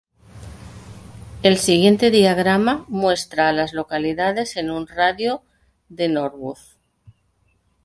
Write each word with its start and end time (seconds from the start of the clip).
El 1.43 1.59
siguiente 1.59 2.09
diagrama 2.09 2.85
muestra 2.87 3.49
a 3.49 3.53
las 3.53 3.71
localidades 3.71 4.57
en 4.57 4.71
un 4.71 4.87
radio 4.87 5.43
de 5.45 5.51
de 6.05 6.09
Norwood. 6.09 6.57